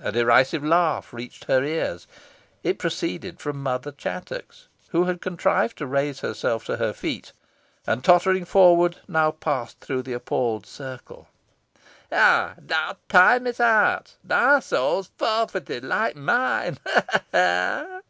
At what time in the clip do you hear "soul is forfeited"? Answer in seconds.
14.58-15.84